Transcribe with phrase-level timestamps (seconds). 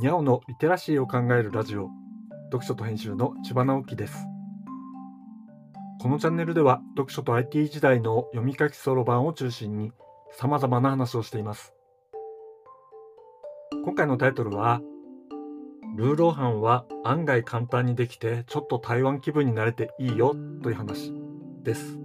[0.00, 1.90] にゃおのリテラシーを考えるラジオ。
[2.52, 4.28] 読書と編集の千葉直樹です。
[6.00, 9.90] このチャンネルでは読書と IT 時代の読み書きそろばんを中心に
[10.30, 11.74] 様々な話をしています。
[13.84, 14.80] 今回のタイトルは
[15.96, 21.12] ルーローハンは案外簡単にできてちょっと台湾気分になれていいよという話
[21.64, 21.98] です。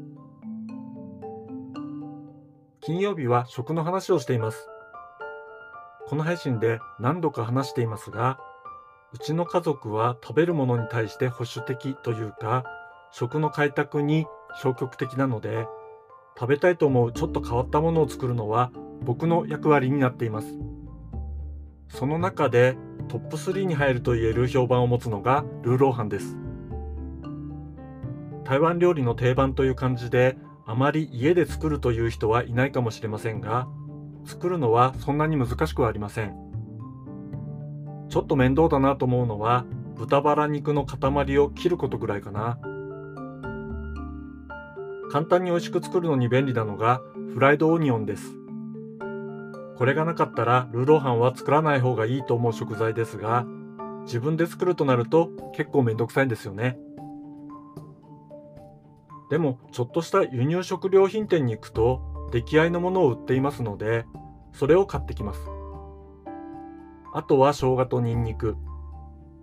[2.81, 4.67] 金曜日は食の話をしています。
[6.07, 8.39] この配信で何度か話していますが
[9.13, 12.63] うちの家族は食べるものに対して保守的というか
[13.11, 14.25] 食の開拓に
[14.61, 15.67] 消極的なので
[16.37, 18.71] 食べたいと思うちょっと変わったものを作るのは
[19.01, 20.47] 僕の役割になっています。
[21.89, 22.75] その中で
[23.07, 26.37] トップ3に入ると言える評判を持つのがルーローハンです。
[28.43, 33.67] 台湾料理の定番という感じであまり家で作るという人はいないかもしれませんが
[34.25, 36.35] 作るのはそんなに難しくありません。
[38.09, 39.65] ちょっと面倒だなと思うのは
[39.95, 42.59] 豚バラ肉の塊を切ることぐらいかな。
[45.11, 47.01] 簡単に美味しく作るのに便利なのが
[47.33, 48.35] フライドオニオンです。
[49.77, 53.45] これがなかったらルーローハンは作らない方がいいと思う食材ですが
[54.05, 56.77] 自分で作るとなると結構めんどくさいんですよね。
[59.29, 64.05] でもちょっとした輸入食料品店に行くと出来合いのものを売っていますので
[64.53, 65.39] それを買ってきます。
[67.13, 68.57] あとは生姜とニンニク。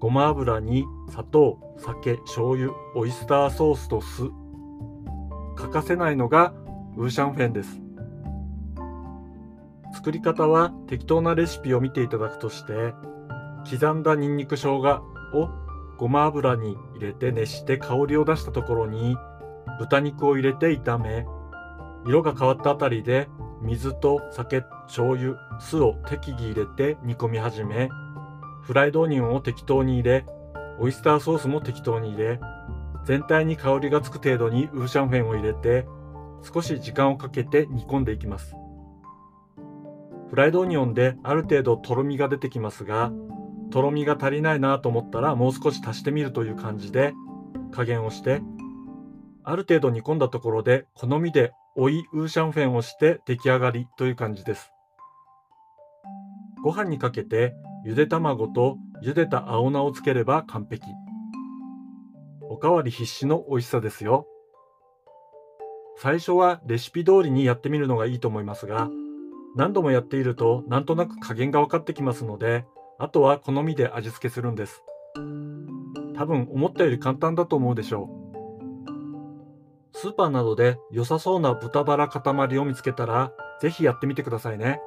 [0.00, 4.24] ごま油に砂糖酒醤油オイスターソースと酢。
[5.54, 6.52] 欠かせないのが
[6.96, 7.80] ウーシャンフェンです。
[9.94, 12.94] 作り方は適当なレシピを見ていただくとして
[13.70, 15.02] 刻んだニンニク生姜
[15.34, 15.48] を
[15.96, 19.16] ごま油に入れて熱して香りを出したところに
[19.78, 21.26] 豚肉を入れて炒め
[22.06, 23.28] 色が変わったあたりで
[23.62, 27.90] 水と酒醤油酢を適宜入れて煮込み始め
[28.62, 30.24] フライドオニオンを適当に入れ
[30.78, 32.40] オイスターソースも適当に入れ
[33.04, 35.86] 全体に香りがつく程度にウーシャンフェンを入れて
[36.42, 38.56] 少し時間をかけて煮込んでいきます。
[40.30, 43.10] フライドオニオンである程度とろみが出てきますが
[43.72, 47.14] とろみが足りないなと思ったらもう少し足してみるという感じで
[47.72, 48.40] 加減をして
[49.42, 54.72] ある程度煮込んだところで好みで追いウーシャンフェンをして出来上がりという感じです。
[56.62, 57.54] ご飯にかけて
[57.84, 60.82] ゆで卵と茹でた青菜をつければ完璧。
[62.42, 64.26] おかわり必至の美味しさですよ。
[65.96, 68.88] 最初はレシピ通りにやってみるのがいいと思いますが
[69.54, 72.64] 何度もやっているとなんとなく加減が分かってきますので
[72.98, 74.82] あとは好みで味付けするんです。
[76.16, 78.19] 多分思ったより簡単だと思うでしょう。
[80.00, 84.80] スーパーなどで良さそうな豚バラ塊を見つけたらぜひやってみてくださいね。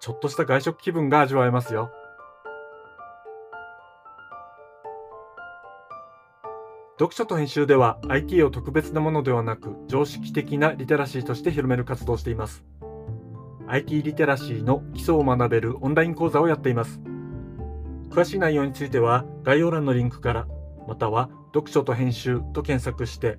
[0.00, 1.90] ちょっとした外食気分が味わえますよ。
[6.98, 12.64] 読書と編集では IT を特別なものではなく常識的なリテラシーとして広める活動をしています。
[13.68, 16.98] IT リテラシーの基礎を学べるオンライン講座をやっています。
[18.08, 20.48] 詳しい内容については概要欄のリンクから、
[20.88, 23.38] または読書と編集と検索して、